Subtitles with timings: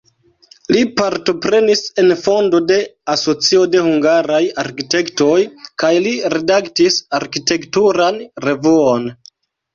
[0.75, 2.77] Li partoprenis en fondo de
[3.15, 5.37] asocio de hungaraj arkitektoj
[5.85, 9.09] kaj li redaktis arkitekturan revuon.